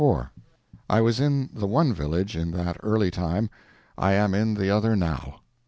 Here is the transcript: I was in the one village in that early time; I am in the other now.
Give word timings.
I 0.89 0.99
was 0.99 1.19
in 1.19 1.51
the 1.53 1.67
one 1.67 1.93
village 1.93 2.35
in 2.35 2.49
that 2.53 2.77
early 2.81 3.11
time; 3.11 3.51
I 3.99 4.13
am 4.13 4.33
in 4.33 4.55
the 4.55 4.71
other 4.71 4.95
now. 4.95 5.41